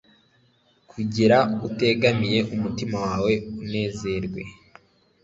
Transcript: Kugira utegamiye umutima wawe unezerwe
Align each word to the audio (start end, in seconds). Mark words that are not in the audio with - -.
Kugira 0.91 1.37
utegamiye 1.67 2.39
umutima 2.55 2.95
wawe 3.05 3.33
unezerwe 3.61 4.41